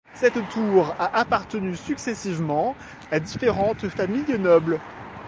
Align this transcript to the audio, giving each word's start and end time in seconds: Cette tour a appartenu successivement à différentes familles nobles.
Cette 0.15 0.49
tour 0.49 0.95
a 0.97 1.19
appartenu 1.19 1.75
successivement 1.75 2.75
à 3.11 3.19
différentes 3.19 3.87
familles 3.87 4.39
nobles. 4.39 4.79